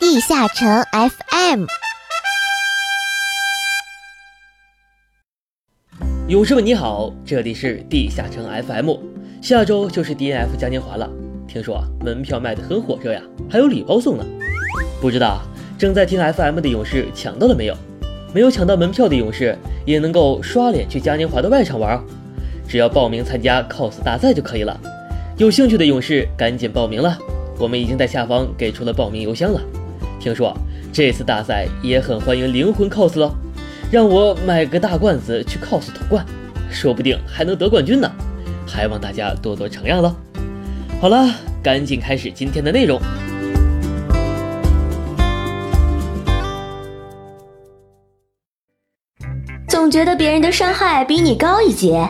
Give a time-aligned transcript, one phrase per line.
[0.00, 1.64] 地下城 FM，
[6.28, 8.92] 勇士们你好，这里是地下城 FM。
[9.42, 11.10] 下周就是 DNF 嘉年华了，
[11.48, 14.24] 听说门票卖的很火热呀，还有礼包送呢。
[15.00, 15.42] 不知道
[15.76, 17.76] 正在听 FM 的勇士抢到了没有？
[18.32, 22.00] 没有抢到门票的勇士也能够刷脸去嘉年华的外场玩，
[22.68, 24.80] 只要报名参加 cos 大赛就可以了。
[25.38, 27.18] 有兴趣的勇士赶紧报名了，
[27.58, 29.60] 我们已经在下方给出了报名邮箱了。
[30.20, 30.56] 听说
[30.92, 33.32] 这次大赛也很欢迎灵魂 cos 喽，
[33.90, 36.24] 让我买个大罐子去 cos 夺冠，
[36.70, 38.10] 说不定还能得冠军呢。
[38.66, 40.14] 还望大家多多承让喽。
[41.00, 43.00] 好了，赶紧开始今天的内容。
[49.68, 52.06] 总觉得别人的伤害比你高一截，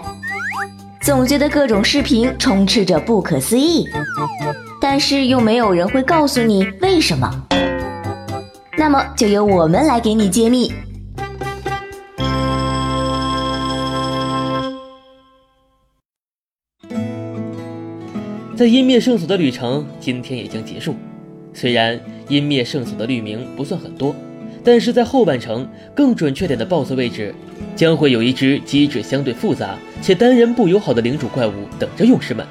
[1.02, 3.86] 总觉得各种视频充斥着不可思议，
[4.80, 7.57] 但是又没有人会告诉你为什么。
[8.78, 10.72] 那么就由我们来给你揭秘。
[18.56, 20.94] 在湮灭圣所的旅程今天已经结束，
[21.52, 24.14] 虽然湮灭圣所的绿名不算很多，
[24.62, 27.34] 但是在后半程，更准确点的 BOSS 位置，
[27.74, 32.47] 将会有一只机制相对复杂且单人不友好的领主怪物等着勇士们。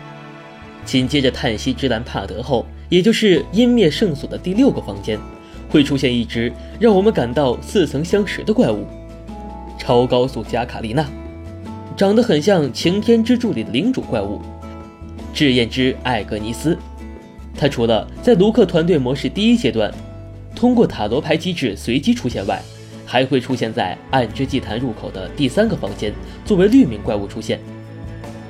[0.83, 5.17] 紧接着叹息之蓝帕德后，也就是湮灭圣所的第六个房间，
[5.69, 8.85] 会出现一只让我们感到似曾相识的怪物——
[9.77, 11.05] 超高速加卡丽娜，
[11.95, 14.41] 长得很像擎天之柱里的领主怪物。
[15.33, 16.75] 试验之艾格尼斯，
[17.55, 19.93] 它除了在卢克团队模式第一阶段
[20.55, 22.59] 通过塔罗牌机制随机出现外，
[23.05, 26.11] 还会出现在暗之祭坛入口的第三个房间，
[26.43, 27.59] 作为绿名怪物出现。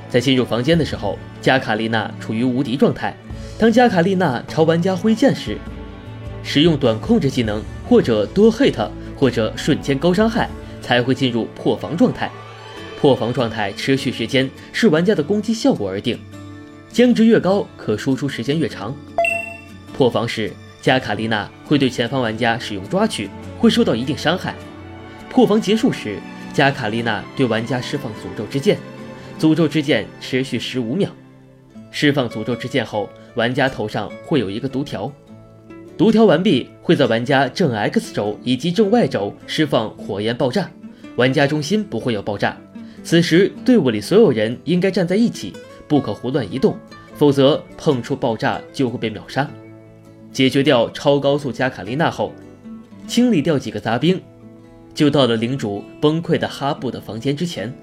[0.08, 3.14] 在进入房间的时候，加卡丽娜处于无敌状态。
[3.58, 5.58] 当加卡丽娜朝玩家挥剑时，
[6.42, 10.48] 使用短控制技能或者多 hit 或者瞬间高伤害，
[10.80, 12.30] 才会进入破防状态。
[13.00, 16.18] 破防状态持续时间视玩家的攻击效果而定。
[16.90, 18.96] 僵直越高，可输出时间越长。
[19.96, 24.54] 破防时，加卡丽娜会对前方玩家使用抓取，会受到一定伤害。
[25.28, 26.18] 破防结束时，
[26.52, 28.78] 加卡丽娜对玩家释放诅咒之剑，
[29.38, 31.10] 诅咒之剑持续十五秒。
[31.90, 35.12] 释放诅咒之剑后，玩家头上会有一个毒条，
[35.98, 40.70] 读条完毕会在玩家正 X 轴以及正 Y 轴释放火焰爆炸，
[41.16, 42.56] 玩家中心不会有爆炸。
[43.02, 45.52] 此时队伍里所有人应该站在一起。
[45.88, 46.76] 不可胡乱移动，
[47.14, 49.50] 否则碰触爆炸就会被秒杀。
[50.30, 52.32] 解决掉超高速加卡丽娜后，
[53.06, 54.20] 清理掉几个杂兵，
[54.94, 57.74] 就到了领主崩溃的哈布的房间之前。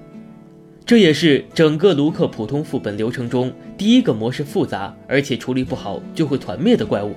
[0.86, 7.12] 这也是整个卢克普通副本流程中第一个模式复杂而且处理不好就会团灭的怪物。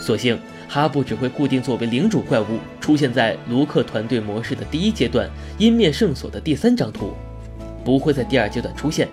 [0.00, 5.28] 所幸哈布只会固定作为领主怪物出现在卢克团队模式的第一阶段
[5.58, 7.12] 阴面圣所的第三张图，
[7.84, 9.08] 不会在第二阶段出现。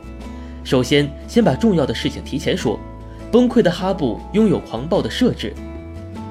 [0.63, 2.79] 首先，先把重要的事情提前说。
[3.31, 5.53] 崩溃的哈布拥有狂暴的设置，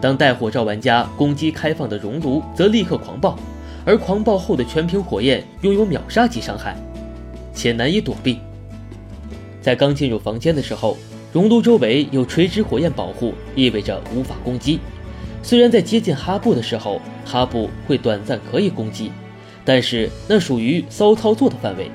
[0.03, 3.39] 当带火罩玩家攻击开放的熔炉，则立刻狂暴，
[3.87, 6.77] 而狂暴后的全屏火焰拥有秒杀级伤害，
[7.55, 8.41] 且难以躲避。
[9.63, 10.99] 在刚进入房间的时候，
[11.33, 14.81] 熔炉周围有垂直火焰保护，意味着无法攻击。
[15.43, 19.13] 虽然在接近哈布的时候，哈布会短暂可以攻击，
[19.65, 21.89] 但是那属于骚操作的范围。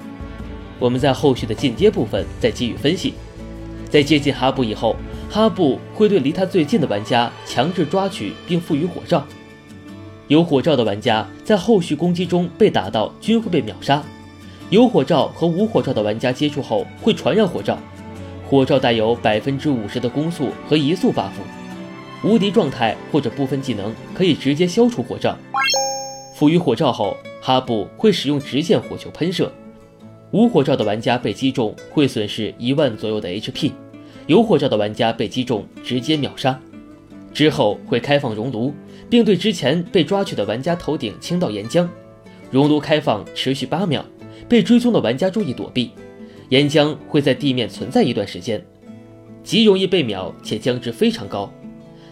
[0.79, 3.13] 我们在后续的进阶部分再给予分析。
[3.90, 4.96] 在接近哈布以后，
[5.29, 9.25] 哈布会对离他最近的玩家强制抓取并赋予火罩。
[10.28, 14.02] 有火罩的玩家在后续攻击中被打到均会被秒杀。
[14.69, 17.78] 有火罩和无火罩的玩家接触后会传染火罩。
[18.47, 21.31] 火罩带有百分之五十的攻速和移速 buff。
[22.23, 25.35] 无敌状态或者部分技能可以直接消除火罩。
[26.35, 29.51] 赋予火罩后，哈布会使用直线火球喷射。
[30.31, 33.72] 无火罩的玩家被击中会损失一万左右的 HP，
[34.28, 36.59] 有火罩的玩家被击中直接秒杀。
[37.34, 38.73] 之后会开放熔炉，
[39.09, 41.87] 并对之前被抓取的玩家头顶倾倒岩浆。
[42.52, 44.03] 熔炉开放持续八秒，
[44.47, 45.91] 被追踪的玩家注意躲避。
[46.50, 48.64] 岩浆会在地面存在一段时间，
[49.44, 51.52] 极容易被秒且僵值非常高。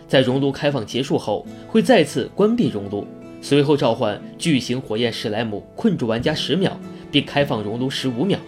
[0.08, 3.06] 在熔炉开放结束后，会再次关闭熔炉，
[3.42, 6.78] 随后召唤巨型火焰史莱姆困住玩家十秒。
[7.14, 8.40] 并开放熔炉十五秒，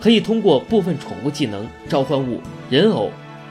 [0.00, 2.40] 可以通过部分宠物技能召唤物
[2.70, 3.10] 人偶、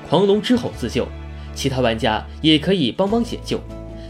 [0.09, 1.05] 狂龙之吼自救，
[1.53, 3.59] 其他玩家也可以帮忙解救，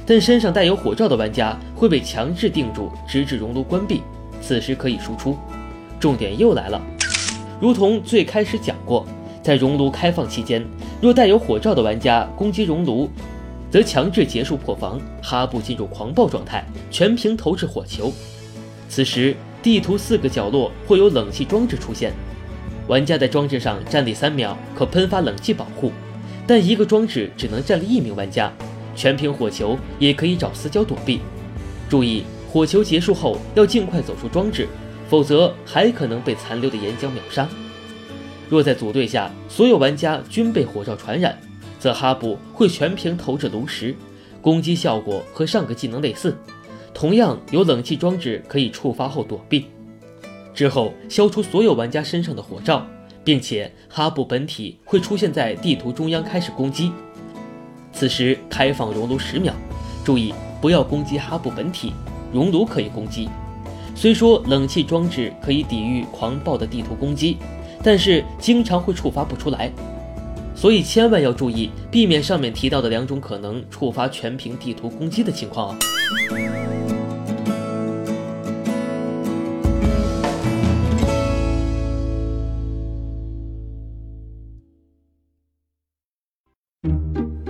[0.05, 4.03] 但身上带有火罩的玩家会被强制定住，直至熔炉关闭，
[4.39, 5.35] 此时可以输出。
[5.99, 6.79] 重点又来了，
[7.65, 9.03] 如同最开始讲过，
[9.41, 10.63] 在熔炉开放期间，
[11.01, 13.09] 若带有火罩的玩家攻击熔炉，
[13.71, 18.13] 则强制结束破防，哈布进入狂暴状态，全屏投掷火球。
[18.87, 22.13] 此时，地图四个角落会有冷气装置出现，
[22.87, 25.91] 玩家在装置上站立三秒，可喷发冷气保护。
[26.45, 28.53] 但一个装置只能站立一名玩家，
[28.95, 31.19] 全屏火球也可以找死角躲避。
[31.89, 34.67] 注意，火球结束后要尽快走出装置，
[35.07, 37.47] 否则还可能被残留的岩浆秒杀。
[38.49, 41.37] 若在组队下所有玩家均被火罩传染，
[41.79, 43.95] 则哈布会全屏投掷炉石，
[44.41, 46.35] 攻击效果和上个技能类似，
[46.93, 49.65] 同样有冷气装置可以触发后躲避，
[50.53, 52.85] 之后消除所有玩家身上的火罩。
[53.23, 56.91] 并且哈布本体会出现在地图中央开始攻击，
[57.91, 59.51] 此时开放熔炉十秒，
[60.03, 60.31] 注意
[60.61, 61.91] 不要攻击哈布本体，
[62.31, 63.27] 熔炉可以攻击。
[63.97, 67.37] 虽说冷气装置可以抵御狂暴的地图攻击，
[67.81, 69.71] 但是经常会触发不出来，
[70.53, 75.75] 所以千万要注意，避免上面提到的两种可能触发全屏地图攻击的情况哦。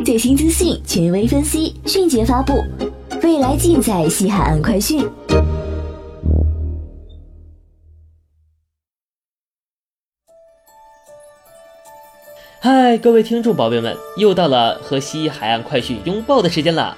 [0.06, 2.53] 最新资讯，权威分析，迅捷发布，
[3.24, 5.03] 未来尽在西海岸快讯。
[12.97, 16.95] 各位听众宝贝们，又到了和西海岸快讯拥抱的时间了。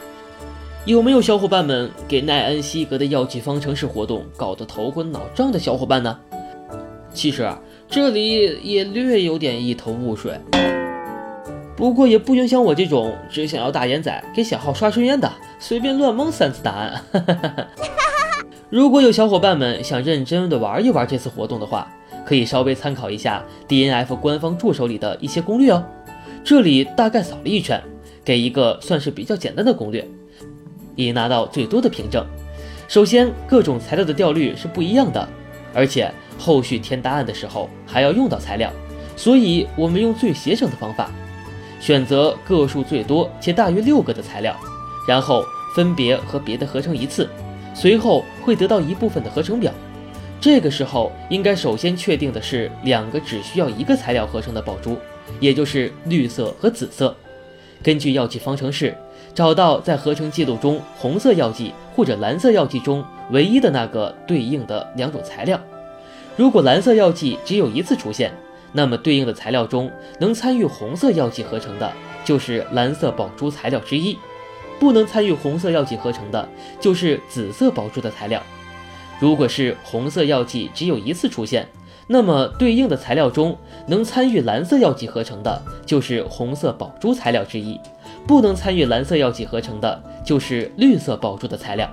[0.86, 6.18] 有没有小伙伴们给奈恩西格的药剂方程式活动搞得头昏脑胀的小伙伴呢？
[7.14, 7.60] 其实啊，
[7.90, 10.40] 这里也略有点一头雾水。
[11.76, 17.02] 不过也不影响我这种只想要大眼仔给小号刷顺烟的随便乱蒙三次答案。
[17.12, 17.68] 哈哈哈哈
[18.70, 21.88] 如果有小伙伴们想认真的玩一玩这次活动的话，
[22.26, 25.82] 可以稍微参考一下 DNF 官方助手里的一些攻略哦。
[26.44, 27.82] 这里大概扫了一圈，
[28.26, 30.06] 给一个算是比较简单的攻略，
[30.98, 32.26] 以拿到最多的凭证。
[32.90, 35.26] 首先，各种材料的掉率是不一样的，
[35.74, 38.70] 而且后续填答案的时候还要用到材料，
[39.16, 41.10] 所以我们用最节省的方法。
[41.80, 44.54] 选择个数最多且大于六个的材料，
[45.08, 45.42] 然后
[45.74, 47.30] 分别和别的合成一次，
[47.80, 49.72] 随后会得到一部分的合成表。
[50.42, 54.98] 这个时候应该首先确定的是两个只需要一个材料合成的宝珠，
[55.40, 57.16] 也就是绿色和紫色。
[57.84, 58.98] 根据药剂方程式，
[59.36, 65.60] 找到在合成记录中红色药剂或者蓝色药剂中唯一的那个对应的两种材料。
[66.36, 68.32] 如果蓝色药剂只有一次出现。
[68.74, 69.90] 那么对应的材料中，
[70.20, 71.90] 能参与红色药剂合成的，
[72.26, 74.16] 就是蓝色宝珠材料之一；
[74.80, 76.48] 不能参与红色药剂合成的，
[76.80, 78.42] 就是紫色宝珠的材料。
[79.20, 81.68] 如果是红色药剂只有一次出现，
[82.08, 83.58] 那么对应的材料中
[83.88, 87.78] 能参与蓝色药剂合成的，就是红色宝珠材料之一；
[88.28, 91.90] 不能参与蓝色药剂合成的，就是绿色宝珠的材料。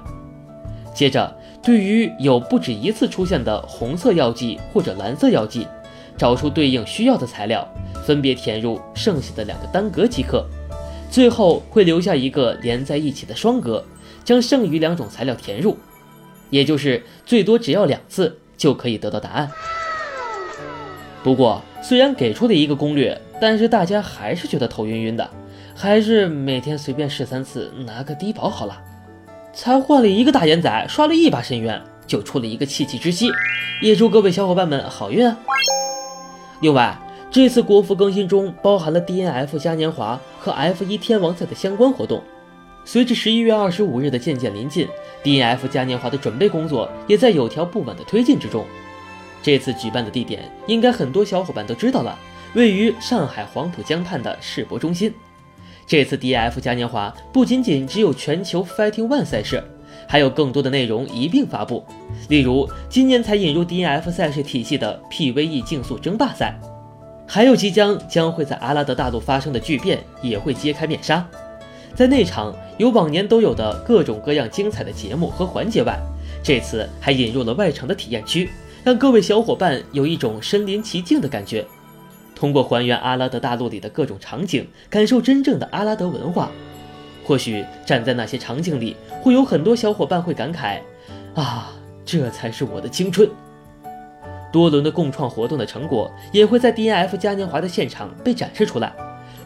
[0.94, 5.66] 接着，对于有不止一次出现的红色药剂或者蓝色药剂，
[6.16, 7.66] 找出对应需要的材料，
[8.04, 10.46] 分别填入剩下的两个单格即可。
[11.14, 13.84] 最后会留下一个连在一起的双格，
[14.24, 15.78] 将剩余两种材料填入，
[16.50, 19.48] 也就是最多只要两次就可以得到答案。
[21.22, 25.30] 不过虽然给出了一个攻略，但是大家还是觉得头晕晕的，
[25.72, 28.82] 还是每天随便试三次拿个低保好了。
[29.52, 33.30] 才换了一个大眼仔，刷了一把深渊，就出了一个契机之息，
[33.80, 35.38] 也祝各位小伙伴们好运啊！
[36.60, 36.98] 另外，
[37.30, 42.22] 这次国服更新中包含了 DNF 嘉年华和 F1 天王赛的相关活动。
[42.84, 44.86] 随着十一月二十五日的渐渐临近
[45.22, 48.62] ，DNF 嘉年华的准备工作也在有条不紊的推进之中。
[49.42, 52.18] 这次举办的地点应该很多小伙伴都知道了，
[52.54, 55.14] 位于上海黄浦江畔的世博中心。
[55.86, 59.64] 这次 DNF 嘉年华不仅仅只有全球 Fighting One 赛事，
[60.06, 61.82] 还有更多的内容一并发布。
[62.28, 66.58] 例如，今年才引入 DNF 赛事体系的 PVE 竞速争霸赛，
[67.26, 71.26] 还有即将将会在阿拉德大陆发生的巨变也会揭开面纱。
[71.94, 75.98] 在那场有往年都有的各种各样精彩的节目和环节外，
[76.42, 78.50] 这次还引入了外场的体验区，
[78.82, 81.64] 让各位小伙伴有一种身临其境的感觉。
[82.34, 86.50] 通过还原阿拉德大陆里的各种场景，感受真正的阿拉德文化。
[87.24, 90.80] 或许站在那些场景里，会有很多小伙伴会感慨：
[91.34, 91.72] 啊！
[92.04, 93.26] 这才是我的青春。
[94.54, 98.92] 多轮的共创活动的成果也会在 DNF 嘉年华的现场被展示出来，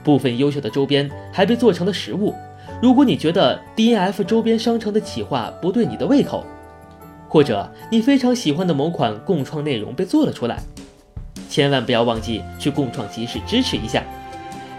[0.05, 2.35] 部分优秀的周边还被做成了实物。
[2.83, 6.45] 如果你觉得 DNF 周边商城的企划不对你的胃口，
[7.27, 10.59] 或者你非常喜欢的某款共创内容被做了出来，
[11.49, 14.05] 千万不要忘记去共创集市支持一下。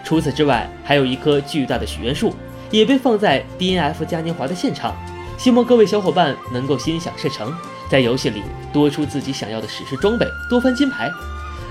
[0.04, 2.32] 除此之外，还有一棵巨大的许愿树，
[2.70, 4.94] 也被放在 DNF 嘉年华的现场。
[5.36, 7.52] 希望各位小伙伴能够心想事成，
[7.90, 8.42] 在游戏里
[8.72, 11.10] 多出自己想要的史诗装备，多翻金牌。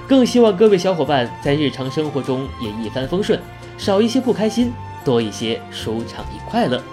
[0.08, 3.40] 更希望各位小伙伴在日常生活中也一帆风顺，
[3.78, 4.74] 少一些不开心，
[5.06, 6.84] 多一些舒畅与快乐。